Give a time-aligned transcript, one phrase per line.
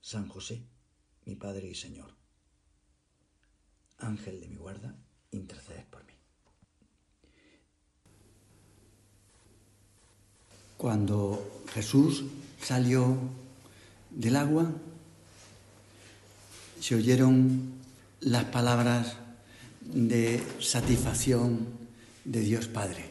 [0.00, 0.62] San José,
[1.26, 2.14] mi Padre y Señor.
[3.98, 4.96] Ángel de mi guarda,
[5.30, 6.12] intercede por mí.
[10.76, 12.24] Cuando Jesús
[12.60, 13.16] salió
[14.10, 14.72] del agua,
[16.80, 17.74] se oyeron
[18.20, 19.16] las palabras
[19.82, 21.66] de satisfacción
[22.24, 23.10] de Dios Padre.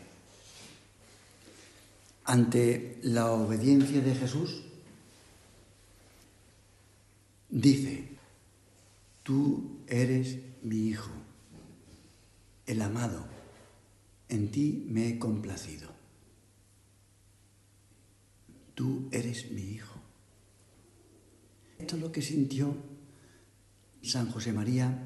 [2.26, 4.64] Ante la obediencia de Jesús,
[7.50, 8.08] dice,
[9.24, 11.12] tú eres mi hijo,
[12.66, 13.26] el amado,
[14.28, 15.90] en ti me he complacido.
[18.76, 20.00] Tú eres mi hijo.
[21.80, 22.76] Esto es lo que sintió
[24.02, 24.98] San José María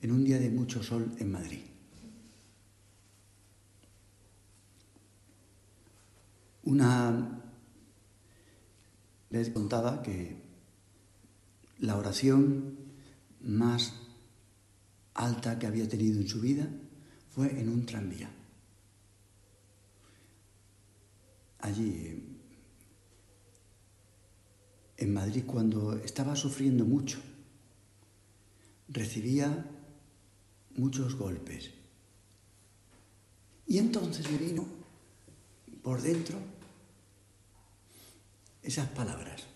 [0.00, 1.60] en un día de mucho sol en Madrid.
[6.62, 7.42] Una
[9.30, 10.45] vez contaba que
[11.78, 12.78] la oración
[13.40, 13.92] más
[15.14, 16.68] alta que había tenido en su vida
[17.30, 18.30] fue en un tranvía.
[21.58, 22.38] Allí,
[24.96, 27.18] en Madrid, cuando estaba sufriendo mucho,
[28.88, 29.66] recibía
[30.76, 31.70] muchos golpes.
[33.66, 34.66] Y entonces le vino
[35.82, 36.38] por dentro
[38.62, 39.55] esas palabras.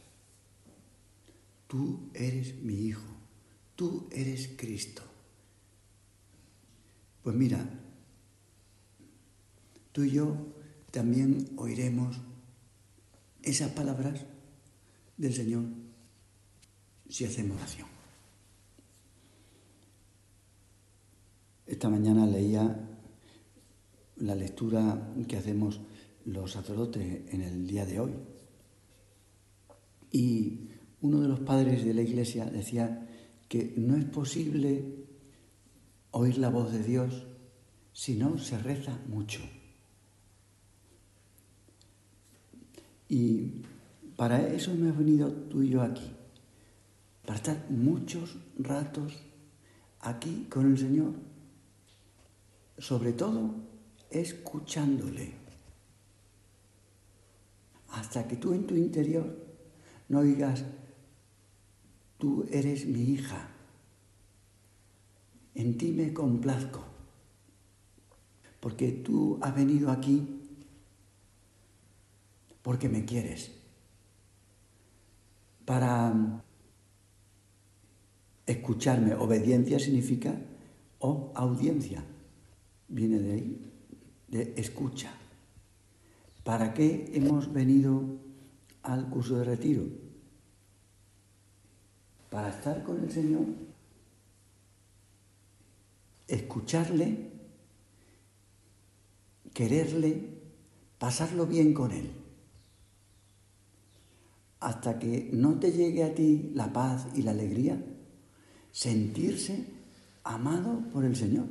[1.70, 3.06] Tú eres mi hijo,
[3.76, 5.02] tú eres Cristo.
[7.22, 7.64] Pues mira,
[9.92, 10.36] tú y yo
[10.90, 12.20] también oiremos
[13.40, 14.26] esas palabras
[15.16, 15.62] del Señor
[17.08, 17.86] si hacemos oración.
[21.68, 22.98] Esta mañana leía
[24.16, 25.80] la lectura que hacemos
[26.24, 28.12] los sacerdotes en el día de hoy.
[30.10, 30.70] Y
[31.02, 33.06] uno de los padres de la iglesia decía
[33.48, 35.06] que no es posible
[36.12, 37.26] oír la voz de Dios
[37.92, 39.40] si no se reza mucho.
[43.08, 43.62] Y
[44.16, 46.12] para eso me has venido tú y yo aquí,
[47.24, 49.14] para estar muchos ratos
[50.00, 51.14] aquí con el Señor,
[52.78, 53.54] sobre todo
[54.10, 55.32] escuchándole,
[57.88, 59.36] hasta que tú en tu interior
[60.08, 60.64] no digas,
[62.20, 63.48] tú eres mi hija,
[65.54, 66.84] en ti me complazco,
[68.60, 70.36] porque tú has venido aquí
[72.62, 73.50] porque me quieres,
[75.64, 76.44] para
[78.46, 79.14] escucharme.
[79.14, 80.34] Obediencia significa
[80.98, 82.04] o audiencia,
[82.88, 83.72] viene de ahí,
[84.28, 85.10] de escucha.
[86.44, 88.02] ¿Para qué hemos venido
[88.82, 90.09] al curso de retiro?
[92.30, 93.44] Para estar con el Señor
[96.30, 97.28] escucharle,
[99.52, 100.28] quererle,
[100.98, 102.12] pasarlo bien con Él.
[104.60, 107.82] Hasta que no te llegue a ti la paz y la alegría,
[108.70, 109.66] sentirse
[110.22, 111.46] amado por el Señor.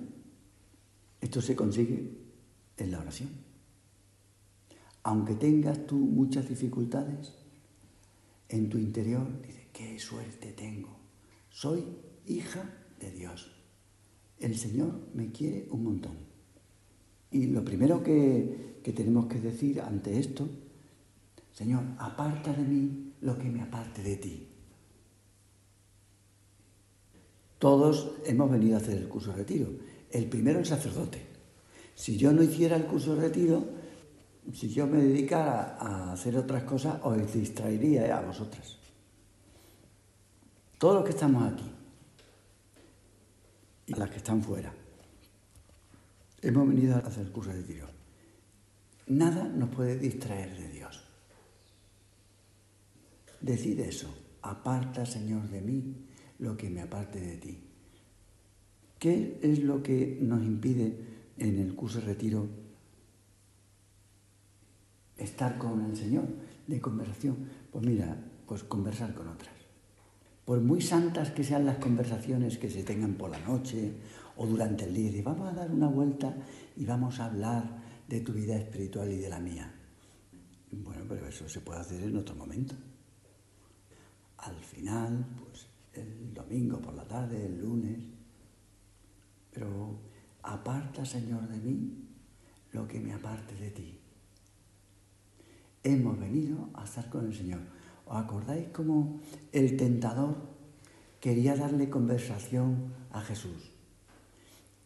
[1.20, 2.18] Esto se consigue
[2.78, 3.30] en la oración.
[5.04, 7.34] Aunque tengas tú muchas dificultades,
[8.48, 11.00] en tu interior dice, qué suerte tengo.
[11.50, 11.86] Soy
[12.28, 12.64] hija
[13.00, 13.60] de Dios
[14.40, 16.18] el Señor me quiere un montón.
[17.32, 20.50] Y lo primero que, tenemos que decir ante esto,
[21.52, 24.48] Señor, aparta de mí lo que me aparte de ti.
[27.60, 29.68] Todos hemos venido a hacer el curso de retiro.
[30.10, 31.22] El primero el sacerdote.
[31.94, 33.64] Si yo no hiciera el curso de retiro,
[34.54, 38.79] si yo me dedicara a hacer otras cosas, os distraería a vosotras.
[40.80, 41.70] Todos los que estamos aquí
[43.86, 44.74] y las que están fuera.
[46.42, 47.90] Hemos venido a hacer el curso de Dios.
[49.08, 51.04] Nada nos puede distraer de Dios.
[53.42, 54.08] Decide eso.
[54.42, 57.60] Aparta, Señor, de mí lo que me aparte de ti.
[58.98, 60.98] ¿Qué es lo que nos impide
[61.38, 62.48] en el curso de retiro
[65.18, 66.26] estar con el Señor
[66.68, 67.50] de conversación?
[67.70, 69.59] Pues mira, Pues conversar con otras.
[70.50, 73.94] Por muy santas que sean las conversaciones que se tengan por la noche
[74.36, 76.36] o durante el día, y vamos a dar una vuelta
[76.76, 79.72] y vamos a hablar de tu vida espiritual y de la mía.
[80.72, 82.74] Bueno, pero eso se puede hacer en otro momento.
[84.38, 88.00] Al final, pues el domingo por la tarde, el lunes.
[89.52, 90.00] Pero
[90.42, 92.10] aparta, Señor, de mí
[92.72, 94.00] lo que me aparte de ti.
[95.84, 97.62] Hemos venido a estar con el Señor.
[98.10, 99.22] ¿Os acordáis cómo
[99.52, 100.36] el tentador
[101.20, 103.72] quería darle conversación a Jesús?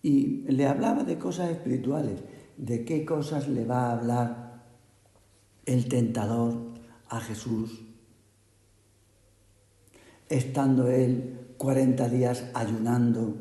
[0.01, 2.19] Y le hablaba de cosas espirituales,
[2.57, 4.63] de qué cosas le va a hablar
[5.65, 6.73] el tentador
[7.07, 7.85] a Jesús,
[10.27, 13.37] estando él 40 días ayunando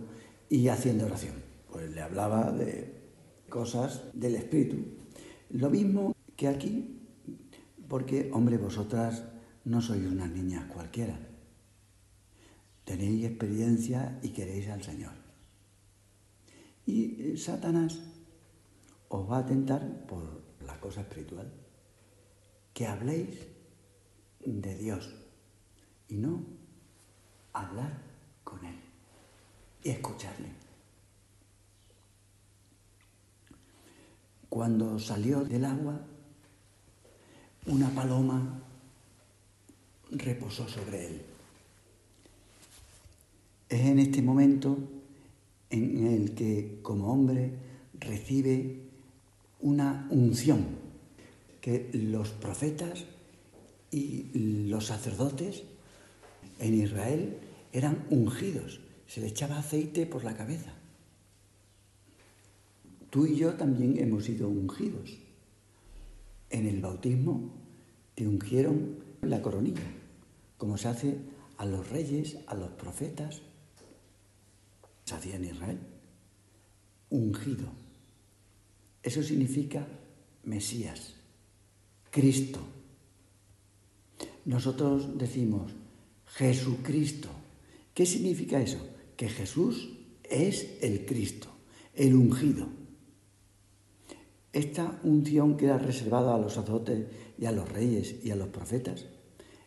[0.48, 1.34] y haciendo oración.
[1.72, 3.02] Pues le hablaba de
[3.48, 4.76] cosas del Espíritu.
[5.50, 7.00] Lo mismo que aquí,
[7.88, 9.24] porque, hombre, vosotras
[9.64, 11.18] no sois una niña cualquiera.
[12.84, 15.12] Tenéis experiencia y queréis al Señor.
[16.86, 18.00] Y eh, Satanás
[19.08, 21.52] os va a tentar por la cosa espiritual.
[22.74, 23.46] Que habléis
[24.44, 25.14] de Dios
[26.08, 26.44] y no
[27.52, 28.02] hablar
[28.42, 28.76] con Él
[29.84, 30.48] y escucharle.
[34.48, 36.00] Cuando salió del agua,
[37.66, 38.62] una paloma
[40.12, 41.22] reposó sobre él.
[43.68, 44.78] Es en este momento
[45.70, 47.50] en el que como hombre
[47.98, 48.80] recibe
[49.60, 50.66] una unción
[51.60, 53.04] que los profetas
[53.90, 54.26] y
[54.68, 55.62] los sacerdotes
[56.58, 57.38] en Israel
[57.72, 60.72] eran ungidos, se le echaba aceite por la cabeza.
[63.10, 65.18] Tú y yo también hemos sido ungidos.
[66.50, 67.52] En el bautismo
[68.14, 69.82] te ungieron la coronilla,
[70.62, 71.18] como se hace
[71.56, 73.42] a los reyes, a los profetas.
[75.04, 75.80] Se hacía en Israel.
[77.10, 77.66] Ungido.
[79.02, 79.84] Eso significa
[80.44, 81.14] Mesías,
[82.12, 82.60] Cristo.
[84.44, 85.72] Nosotros decimos
[86.26, 87.28] Jesucristo.
[87.92, 88.78] ¿Qué significa eso?
[89.16, 91.48] Que Jesús es el Cristo,
[91.92, 92.68] el ungido.
[94.52, 98.46] Esta unción que era reservada a los sacerdotes y a los reyes y a los
[98.46, 99.06] profetas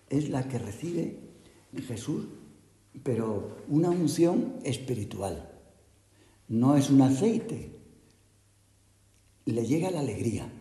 [0.09, 1.19] es la que recibe
[1.87, 2.25] Jesús,
[3.03, 5.51] pero una unción espiritual.
[6.47, 7.71] No es un aceite.
[9.45, 10.51] Le llega la alegría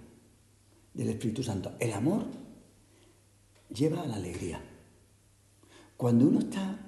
[0.92, 1.72] del Espíritu Santo.
[1.78, 2.26] El amor
[3.68, 4.60] lleva a la alegría.
[5.96, 6.80] Cuando uno está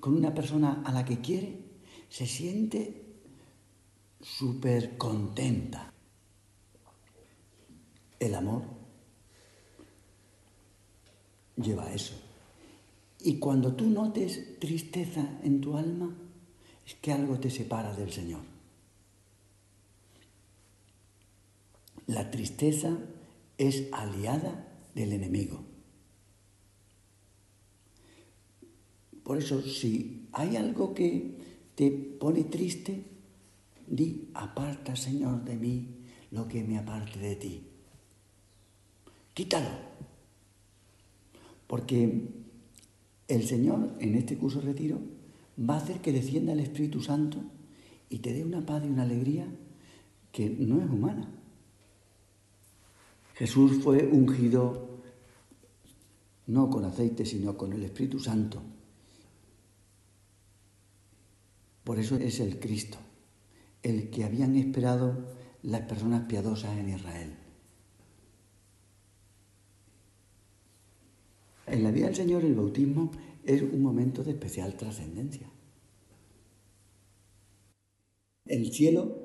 [0.00, 1.58] con una persona a la que quiere,
[2.08, 3.04] se siente
[4.20, 5.92] súper contenta.
[8.18, 8.83] El amor
[11.56, 12.14] lleva eso.
[13.20, 16.14] Y cuando tú notes tristeza en tu alma,
[16.86, 18.42] es que algo te separa del Señor.
[22.06, 22.98] La tristeza
[23.56, 25.64] es aliada del enemigo.
[29.22, 31.38] Por eso, si hay algo que
[31.74, 33.04] te pone triste,
[33.86, 35.88] di, aparta, Señor, de mí
[36.30, 37.62] lo que me aparte de ti.
[39.32, 39.94] Quítalo.
[41.66, 42.28] Porque
[43.28, 45.00] el Señor en este curso de retiro
[45.58, 47.38] va a hacer que descienda el Espíritu Santo
[48.08, 49.46] y te dé una paz y una alegría
[50.32, 51.28] que no es humana.
[53.34, 55.00] Jesús fue ungido
[56.46, 58.62] no con aceite, sino con el Espíritu Santo.
[61.84, 62.98] Por eso es el Cristo,
[63.82, 67.43] el que habían esperado las personas piadosas en Israel.
[71.74, 73.10] En la vida del Señor el bautismo
[73.44, 75.50] es un momento de especial trascendencia.
[78.46, 79.18] El cielo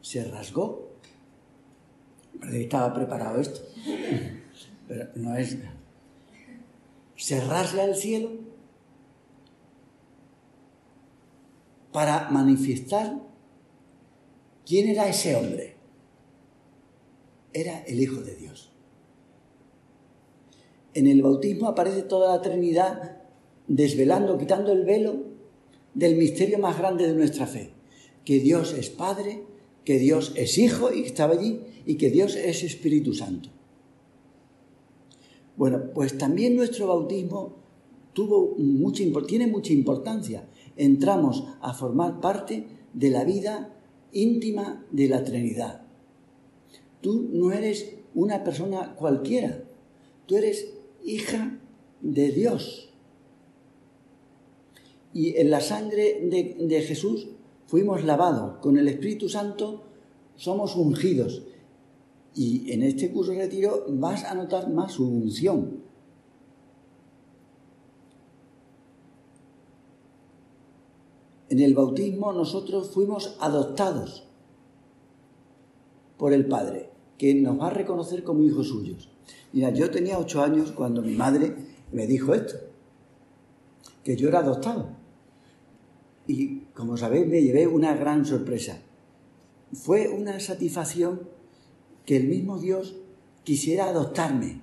[0.00, 1.00] se rasgó.
[2.52, 3.62] Estaba preparado esto.
[4.86, 5.58] Pero no es.
[7.16, 8.30] Se rasga el cielo
[11.92, 13.20] para manifestar
[14.64, 15.74] quién era ese hombre.
[17.52, 18.75] Era el Hijo de Dios.
[20.96, 23.18] En el bautismo aparece toda la Trinidad
[23.68, 25.24] desvelando, quitando el velo
[25.92, 27.68] del misterio más grande de nuestra fe,
[28.24, 29.42] que Dios es Padre,
[29.84, 33.50] que Dios es Hijo y estaba allí, y que Dios es Espíritu Santo.
[35.58, 37.56] Bueno, pues también nuestro bautismo
[38.14, 40.48] tuvo mucha, tiene mucha importancia.
[40.78, 43.76] Entramos a formar parte de la vida
[44.12, 45.82] íntima de la Trinidad.
[47.02, 49.62] Tú no eres una persona cualquiera,
[50.24, 50.75] tú eres
[51.06, 51.58] hija
[52.02, 52.90] de Dios.
[55.14, 57.28] Y en la sangre de, Jesús
[57.66, 59.84] fuimos lavados, con el Espíritu Santo
[60.34, 61.44] somos ungidos.
[62.34, 65.86] Y en este curso de retiro vas a notar más su unción.
[71.48, 74.24] En el bautismo nosotros fuimos adoptados
[76.18, 79.15] por el Padre, que nos va a reconocer como hijos suyos.
[79.52, 81.54] Mira, yo tenía ocho años cuando mi madre
[81.92, 82.56] me dijo esto,
[84.04, 84.90] que yo era adoptado.
[86.26, 88.78] Y como sabéis, me llevé una gran sorpresa.
[89.72, 91.28] Fue una satisfacción
[92.04, 92.96] que el mismo Dios
[93.44, 94.60] quisiera adoptarme.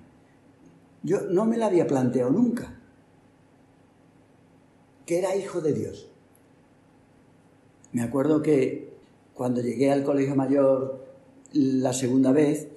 [1.02, 2.78] Yo no me la había planteado nunca,
[5.06, 6.08] que era hijo de Dios.
[7.92, 8.94] Me acuerdo que
[9.34, 11.04] cuando llegué al colegio mayor
[11.52, 12.68] la segunda vez,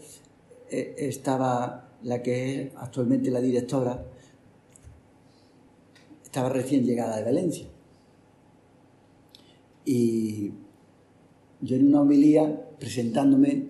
[0.69, 4.05] estaba la que es actualmente la directora,
[6.23, 7.67] estaba recién llegada de Valencia.
[9.85, 10.51] Y
[11.61, 13.69] yo en una homilía, presentándome,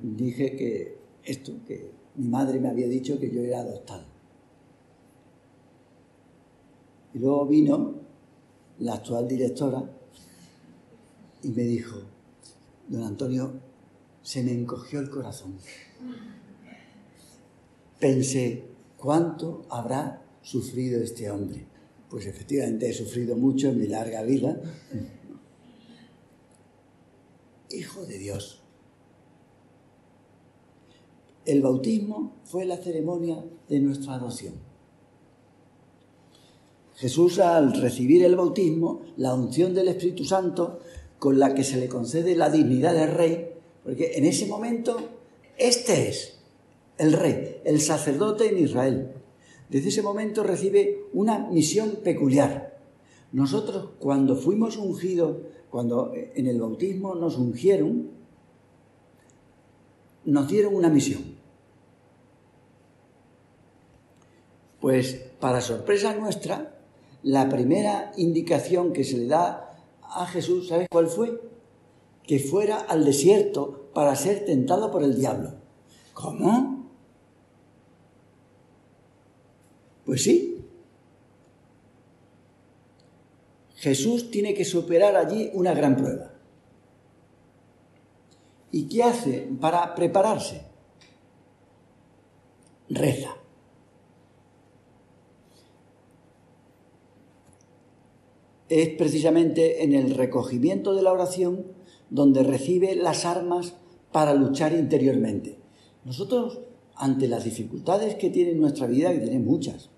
[0.00, 4.04] dije que esto, que mi madre me había dicho que yo era adoptado.
[7.14, 7.94] Y luego vino
[8.80, 9.84] la actual directora
[11.42, 11.98] y me dijo,
[12.88, 13.52] don Antonio,
[14.22, 15.56] se me encogió el corazón.
[17.98, 18.64] Pensé,
[18.96, 21.66] ¿cuánto habrá sufrido este hombre?
[22.08, 24.60] Pues efectivamente he sufrido mucho en mi larga vida
[27.74, 28.60] hijo de Dios.
[31.44, 34.54] El bautismo fue la ceremonia de nuestra adopción.
[36.96, 40.78] Jesús al recibir el bautismo, la unción del Espíritu Santo,
[41.18, 43.48] con la que se le concede la dignidad de rey,
[43.82, 44.96] porque en ese momento
[45.58, 46.38] este es
[46.98, 49.12] el rey, el sacerdote en Israel.
[49.68, 52.78] Desde ese momento recibe una misión peculiar.
[53.32, 55.38] Nosotros cuando fuimos ungidos
[55.70, 58.10] cuando en el bautismo nos ungieron,
[60.26, 61.22] nos dieron una misión.
[64.82, 66.78] Pues para sorpresa nuestra,
[67.22, 71.40] la primera indicación que se le da a Jesús, ¿sabes cuál fue?
[72.24, 75.54] Que fuera al desierto para ser tentado por el diablo.
[76.14, 76.90] ¿Cómo?
[80.04, 80.52] Pues sí,
[83.82, 86.30] Jesús tiene que superar allí una gran prueba.
[88.70, 90.62] ¿Y qué hace para prepararse?
[92.88, 93.36] Reza.
[98.68, 101.66] Es precisamente en el recogimiento de la oración
[102.08, 103.74] donde recibe las armas
[104.12, 105.58] para luchar interiormente.
[106.04, 106.60] Nosotros,
[106.96, 109.90] ante las dificultades que tiene nuestra vida, que tiene muchas,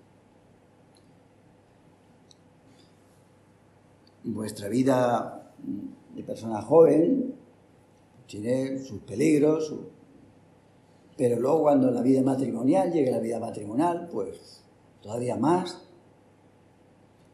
[4.23, 5.53] vuestra vida
[6.15, 7.35] de persona joven
[8.27, 9.73] tiene sus peligros,
[11.17, 14.63] pero luego cuando la vida matrimonial llegue la vida matrimonial, pues
[15.01, 15.81] todavía más.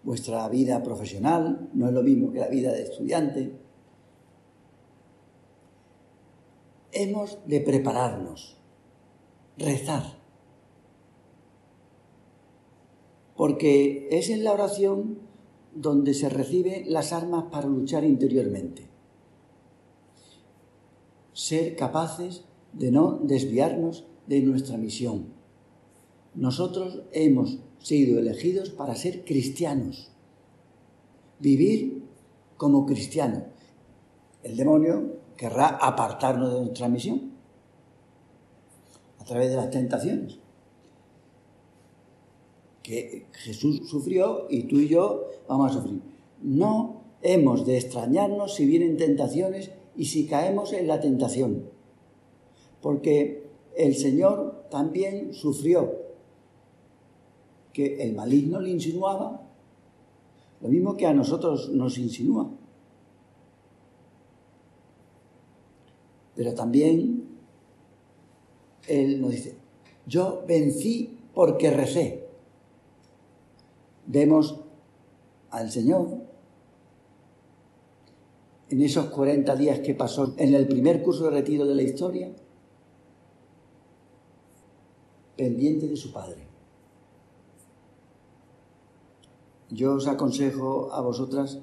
[0.03, 3.60] Vuestra vida profesional no es lo mismo que la vida de estudiante.
[6.93, 8.57] Hemos de prepararnos,
[9.57, 10.17] rezar,
[13.35, 15.19] porque es en la oración
[15.73, 18.87] donde se reciben las armas para luchar interiormente.
[21.33, 22.43] Ser capaces
[22.73, 25.27] de no desviarnos de nuestra misión.
[26.35, 30.11] Nosotros hemos sido elegidos para ser cristianos,
[31.39, 32.03] vivir
[32.57, 33.43] como cristianos.
[34.43, 37.31] El demonio querrá apartarnos de nuestra misión
[39.17, 40.37] a través de las tentaciones
[42.83, 45.99] que Jesús sufrió y tú y yo vamos a sufrir.
[46.43, 51.65] No hemos de extrañarnos si vienen tentaciones y si caemos en la tentación,
[52.79, 55.91] porque el Señor también sufrió
[57.73, 59.41] que el maligno le insinuaba
[60.61, 62.60] lo mismo que a nosotros nos insinúa.
[66.41, 67.23] Pero también
[68.87, 69.53] Él nos dice,
[70.07, 72.27] yo vencí porque recé
[74.07, 74.59] vemos
[75.51, 76.07] al Señor
[78.69, 82.33] en esos 40 días que pasó en el primer curso de retiro de la historia,
[85.37, 86.47] pendiente de su Padre.
[89.69, 91.59] Yo os aconsejo a vosotras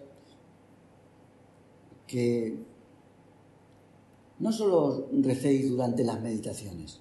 [2.07, 2.78] que
[4.39, 7.01] no solo recéis durante las meditaciones,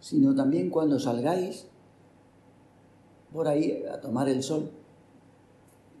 [0.00, 1.66] sino también cuando salgáis
[3.32, 4.70] por ahí a tomar el sol,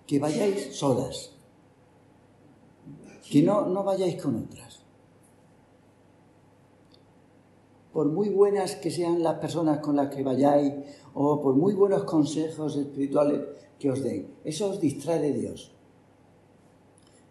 [0.06, 1.32] que vayáis solas,
[3.30, 4.80] que no, no vayáis con otras.
[7.92, 10.72] Por muy buenas que sean las personas con las que vayáis,
[11.14, 13.40] o por muy buenos consejos espirituales
[13.78, 15.72] que os den, eso os distrae de Dios.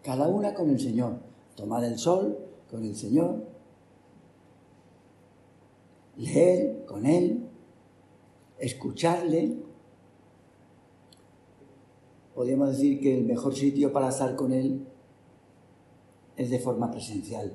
[0.02, 1.27] Cada una con el Señor.
[1.58, 2.38] Tomar el sol
[2.70, 3.42] con el Señor.
[6.16, 7.48] Leer con Él.
[8.60, 9.56] Escucharle
[12.32, 14.86] podríamos decir que el mejor sitio para estar con Él
[16.36, 17.52] es de forma presencial.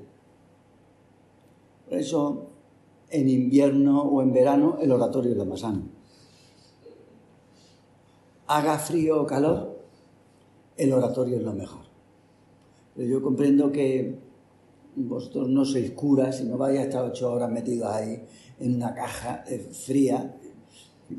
[1.88, 2.48] Por eso,
[3.10, 5.84] en invierno o en verano, el oratorio es lo más sano.
[8.48, 9.80] Haga frío o calor,
[10.76, 11.93] el oratorio es lo mejor.
[12.96, 14.16] Pero yo comprendo que
[14.96, 18.24] vosotros no sois curas y no vais a estar ocho horas metidos ahí
[18.60, 20.38] en una caja eh, fría.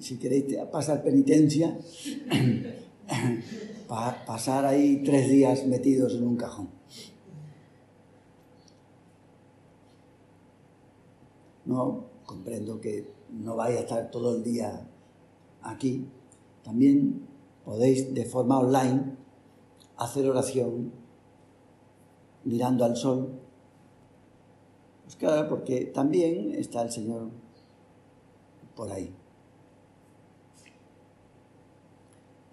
[0.01, 1.79] Si queréis pasar penitencia,
[3.89, 6.69] pasar ahí tres días metidos en un cajón.
[11.67, 14.87] No, comprendo que no vais a estar todo el día
[15.63, 16.07] aquí.
[16.63, 17.27] También
[17.65, 19.17] podéis de forma online
[19.97, 21.04] hacer oración
[22.45, 23.29] mirando al sol.
[25.05, 27.29] Pues claro, porque también está el Señor
[28.75, 29.15] por ahí.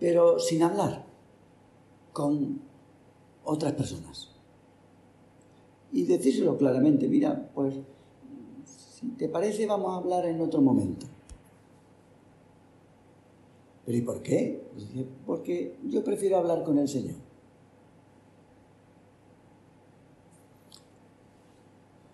[0.02, 1.06] pero sin hablar
[2.12, 2.60] con
[3.46, 4.32] otras personas.
[5.92, 7.76] Y decírselo claramente, mira, pues
[8.66, 11.06] si te parece vamos a hablar en otro momento.
[13.86, 14.64] ¿Pero y por qué?
[15.28, 17.21] Porque yo prefiero hablar con el Señor.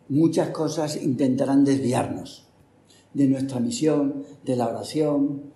[0.09, 2.47] Muchas cosas intentarán desviarnos
[3.13, 5.51] de nuestra misión, de la oración,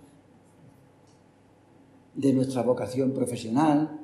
[2.14, 4.00] de nuestra vocación profesional.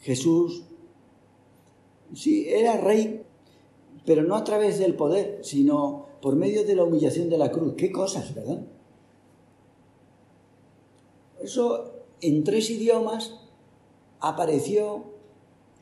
[0.00, 0.64] Jesús,
[2.14, 3.24] sí, era rey,
[4.04, 7.74] pero no a través del poder, sino por medio de la humillación de la cruz.
[7.76, 8.64] Qué cosas, ¿verdad?
[11.40, 13.34] Eso en tres idiomas
[14.20, 15.04] apareció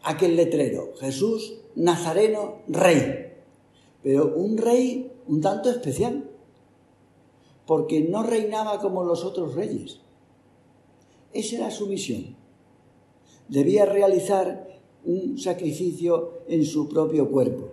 [0.02, 3.34] aquel letrero, Jesús Nazareno Rey,
[4.02, 6.28] pero un rey un tanto especial
[7.66, 10.00] porque no reinaba como los otros reyes.
[11.32, 12.34] Esa era su misión.
[13.48, 17.70] Debía realizar un sacrificio en su propio cuerpo.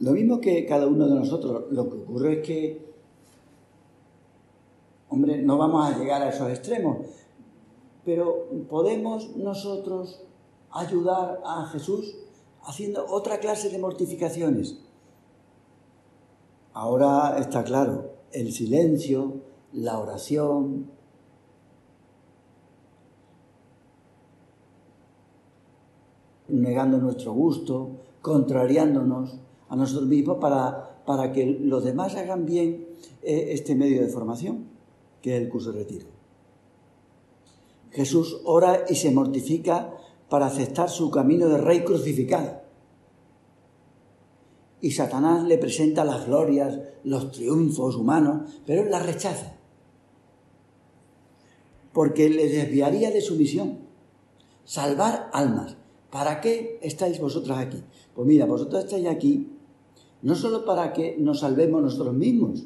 [0.00, 2.80] Lo mismo que cada uno de nosotros, lo que ocurre es que,
[5.08, 7.06] hombre, no vamos a llegar a esos extremos,
[8.04, 10.22] pero podemos nosotros
[10.70, 12.16] ayudar a Jesús
[12.62, 14.78] haciendo otra clase de mortificaciones.
[16.72, 20.90] Ahora está claro, el silencio, la oración,
[26.48, 27.90] negando nuestro gusto,
[28.20, 29.38] contrariándonos
[29.68, 32.88] a nosotros mismos para, para que los demás hagan bien
[33.22, 34.66] eh, este medio de formación,
[35.22, 36.13] que es el curso de retiro.
[37.94, 39.94] Jesús ora y se mortifica
[40.28, 42.64] para aceptar su camino de rey crucificado
[44.84, 49.54] y Satanás le presenta las glorias, los triunfos humanos, pero él las rechaza.
[51.94, 53.78] Porque le desviaría de su misión,
[54.66, 55.78] salvar almas.
[56.10, 57.82] ¿Para qué estáis vosotras aquí?
[58.14, 59.56] Pues mira, vosotros estáis aquí
[60.20, 62.64] no solo para que nos salvemos nosotros mismos,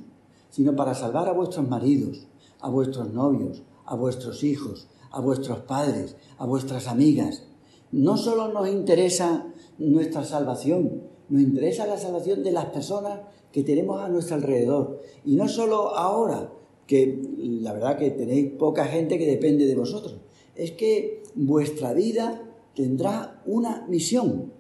[0.51, 2.27] sino para salvar a vuestros maridos,
[2.59, 7.45] a vuestros novios, a vuestros hijos, a vuestros padres, a vuestras amigas.
[7.93, 9.47] No solo nos interesa
[9.79, 13.21] nuestra salvación, nos interesa la salvación de las personas
[13.53, 15.01] que tenemos a nuestro alrededor.
[15.25, 16.53] Y no solo ahora,
[16.87, 20.17] que la verdad que tenéis poca gente que depende de vosotros.
[20.55, 22.43] Es que vuestra vida
[22.75, 24.53] tendrá una misión.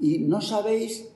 [0.00, 1.08] Y no sabéis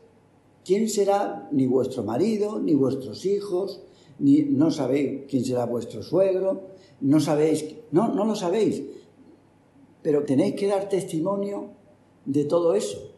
[0.65, 3.83] quién será ni vuestro marido, ni vuestros hijos,
[4.19, 6.69] ni no sabéis quién será vuestro suegro,
[7.01, 8.83] no sabéis, no, no lo sabéis.
[10.03, 11.71] Pero tenéis que dar testimonio
[12.25, 13.09] de todo eso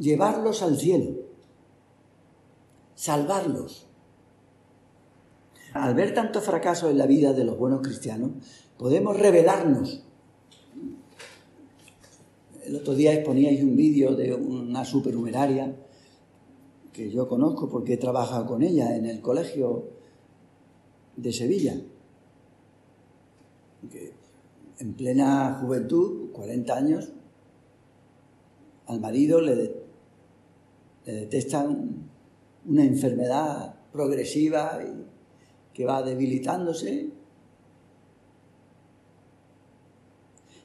[0.00, 1.12] llevarlos al cielo,
[2.96, 3.86] salvarlos.
[5.72, 8.30] Al ver tanto fracaso en la vida de los buenos cristianos,
[8.76, 10.02] podemos revelarnos.
[12.64, 15.76] El otro día exponíais un vídeo de una supernumeraria
[16.92, 19.84] que yo conozco porque he trabajado con ella en el colegio
[21.16, 21.80] de Sevilla.
[24.80, 27.12] En plena juventud, 40 años,
[28.86, 29.74] al marido le,
[31.04, 32.08] detestan
[32.64, 34.80] una enfermedad progresiva
[35.74, 37.10] que va debilitándose.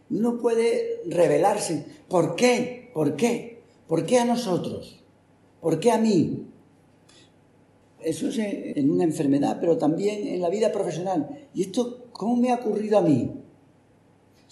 [0.10, 1.86] Uno puede revelarse.
[2.08, 2.91] ¿Por qué?
[2.93, 3.63] ¿Por qué?
[3.86, 5.04] ¿Por qué a nosotros?
[5.60, 6.47] ¿Por qué a mí?
[7.99, 11.49] Eso es en una enfermedad, pero también en la vida profesional.
[11.54, 13.44] ¿Y esto cómo me ha ocurrido a mí?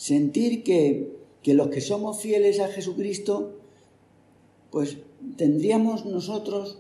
[0.04, 3.54] Sentir que, que los que somos fieles a Jesucristo,
[4.70, 4.98] pues
[5.38, 6.78] tendríamos nosotros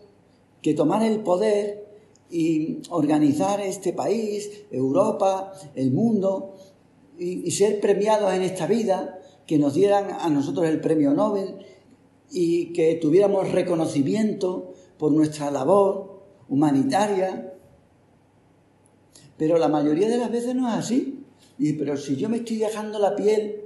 [0.62, 1.88] que tomar el poder
[2.30, 6.56] y organizar este país, Europa, el mundo,
[7.18, 11.66] y, ser premiados en esta vida, que nos dieran a nosotros el premio Nobel
[12.30, 17.54] y que tuviéramos reconocimiento por nuestra labor humanitaria.
[19.38, 21.23] Pero la mayoría de las veces no es así.
[21.58, 23.62] Y, pero si yo me estoy dejando la piel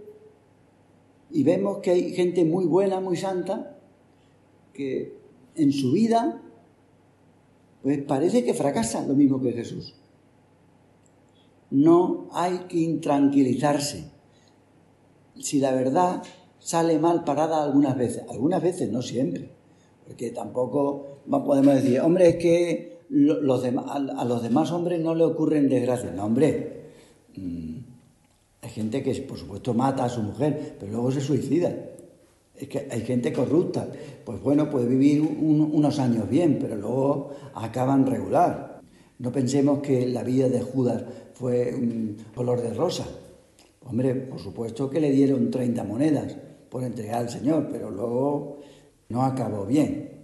[1.31, 3.77] y vemos que hay gente muy buena, muy santa,
[4.73, 5.17] que
[5.55, 6.41] en su vida
[7.81, 9.95] pues parece que fracasa lo mismo que Jesús.
[11.69, 14.11] No hay que intranquilizarse.
[15.39, 16.23] Si la verdad
[16.59, 19.51] sale mal parada algunas veces, algunas veces, no siempre,
[20.05, 26.13] porque tampoco podemos decir, hombre, es que a los demás hombres no le ocurren desgracias.
[26.13, 26.87] No, hombre,
[27.35, 27.66] mm,
[28.77, 31.75] gente que, por supuesto, mata a su mujer, pero luego se suicida.
[32.55, 33.87] Es que hay gente corrupta.
[34.23, 38.81] Pues bueno, puede vivir unos años bien, pero luego acaban regular.
[39.17, 41.73] No pensemos que la vida de Judas fue
[42.35, 43.05] color de rosa.
[43.83, 46.35] Hombre, por supuesto que le dieron 30 monedas
[46.69, 48.59] por entregar al Señor, pero luego
[49.09, 50.16] no acabó bien.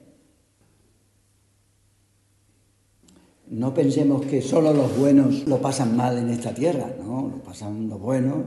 [3.48, 7.90] No pensemos que solo los buenos lo pasan mal en esta tierra, no, lo pasan
[7.90, 8.46] los buenos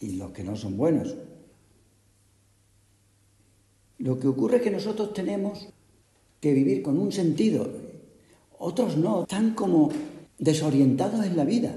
[0.00, 1.14] y los que no son buenos.
[3.98, 5.68] Lo que ocurre es que nosotros tenemos
[6.40, 7.70] que vivir con un sentido,
[8.58, 9.90] otros no, están como
[10.38, 11.74] desorientados en la vida.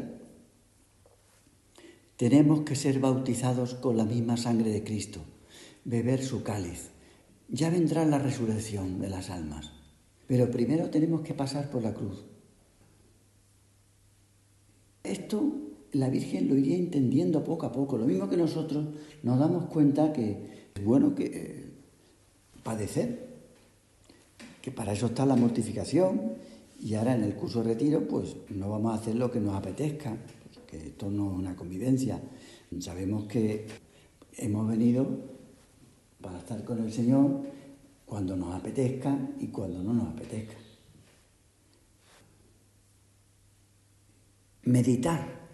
[2.15, 5.19] Tenemos que ser bautizados con la misma sangre de Cristo,
[5.85, 6.89] beber su cáliz.
[7.49, 9.71] Ya vendrá la resurrección de las almas,
[10.27, 12.25] pero primero tenemos que pasar por la cruz.
[15.11, 15.53] Esto
[15.93, 18.85] la Virgen lo iría entendiendo poco a poco, lo mismo que nosotros
[19.23, 21.71] nos damos cuenta que es bueno que
[22.63, 23.27] padecer,
[24.61, 26.33] que para eso está la mortificación
[26.79, 29.55] y ahora en el curso de retiro pues no vamos a hacer lo que nos
[29.55, 30.17] apetezca,
[30.67, 32.21] que esto no es una convivencia.
[32.79, 33.65] Sabemos que
[34.37, 35.07] hemos venido
[36.21, 37.41] para estar con el Señor
[38.05, 40.66] cuando nos apetezca y cuando no nos apetezca.
[44.67, 45.47] Meditar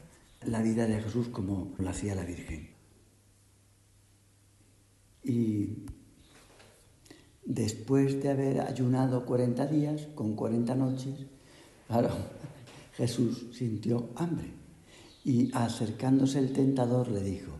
[0.44, 2.72] la vida de Jesús como lo hacía la Virgen.
[5.24, 5.86] Y
[7.46, 11.28] después de haber ayunado 40 días con 40 noches,
[12.98, 14.48] Jesús sintió hambre.
[15.24, 17.52] Y acercándose el tentador le dijo,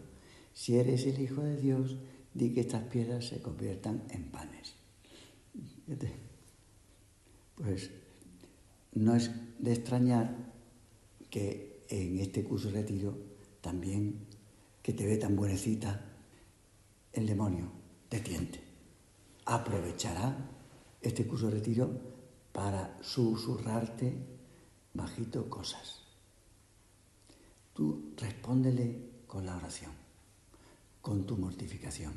[0.56, 1.98] si eres el Hijo de Dios,
[2.34, 4.74] di que estas piedras se conviertan en panes.
[7.56, 7.92] Pues
[8.96, 10.53] no es de extrañar
[11.34, 13.18] que en este curso de retiro
[13.60, 14.28] también,
[14.84, 16.14] que te ve tan buenecita,
[17.12, 17.72] el demonio
[18.08, 18.74] te tiente
[19.46, 20.36] aprovechará
[21.02, 21.90] este curso de retiro
[22.52, 24.14] para susurrarte
[24.94, 26.02] bajito cosas.
[27.74, 29.92] Tú respóndele con la oración,
[31.02, 32.14] con tu mortificación.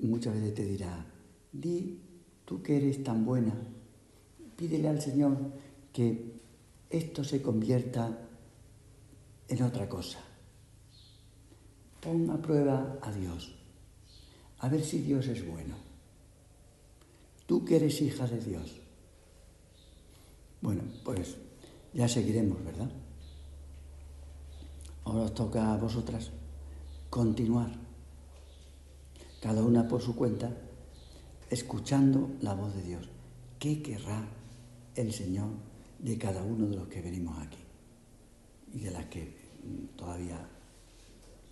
[0.00, 1.06] Muchas veces te dirá,
[1.52, 2.00] di
[2.44, 3.54] tú que eres tan buena,
[4.56, 5.52] pídele al Señor
[5.92, 6.33] que
[6.96, 8.16] esto se convierta
[9.48, 10.20] en otra cosa.
[12.00, 13.54] Pon a prueba a Dios
[14.60, 15.74] a ver si Dios es bueno.
[17.46, 18.80] Tú que eres hija de Dios.
[20.62, 21.36] Bueno, pues
[21.92, 22.90] ya seguiremos, ¿verdad?
[25.04, 26.30] Ahora os toca a vosotras
[27.10, 27.70] continuar,
[29.42, 30.50] cada una por su cuenta,
[31.50, 33.08] escuchando la voz de Dios.
[33.58, 34.26] ¿Qué querrá
[34.94, 35.73] el Señor
[36.04, 37.64] de cada uno de los que venimos aquí
[38.74, 39.34] y de las que
[39.96, 40.38] todavía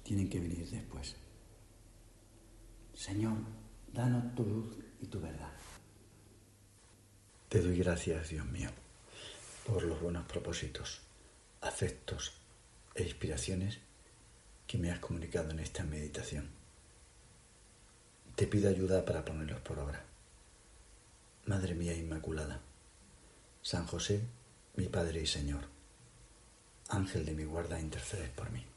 [0.03, 1.17] tienen que venir después?
[2.93, 3.39] Señor,
[3.91, 5.53] danos tu luz y tu verdad.
[7.49, 8.69] Te doy gracias, Dios mío,
[9.67, 11.01] por los buenos propósitos,
[11.63, 12.35] afectos
[12.95, 13.79] e inspiraciones
[14.67, 16.51] que me has comunicado en esta meditación.
[18.37, 20.05] Te pido ayuda para ponerlos por obra.
[21.47, 22.61] Madre mía Inmaculada,
[23.63, 24.21] San José,
[24.75, 25.65] mi Padre y Señor,
[26.89, 28.72] Ángel de mi guarda, intercedes por mí.